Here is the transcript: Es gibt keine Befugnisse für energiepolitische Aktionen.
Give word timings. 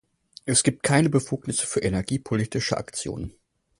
Es 0.45 0.63
gibt 0.63 0.81
keine 0.81 1.11
Befugnisse 1.11 1.67
für 1.67 1.81
energiepolitische 1.83 2.75
Aktionen. 2.75 3.35